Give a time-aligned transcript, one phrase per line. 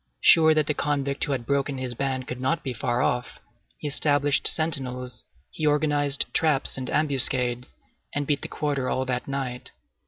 [0.19, 3.37] Sure that the convict who had broken his ban could not be far off,
[3.77, 7.77] he established sentinels, he organized traps and ambuscades,
[8.15, 9.69] and beat the quarter all that night.